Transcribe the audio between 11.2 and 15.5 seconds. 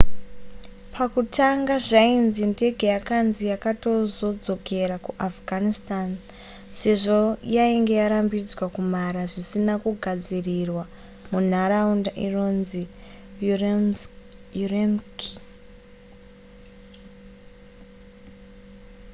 munharaunda inonzi ürümqi